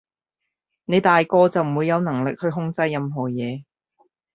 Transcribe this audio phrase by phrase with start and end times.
[0.85, 3.65] 你大個就唔會有能力去控制任何嘢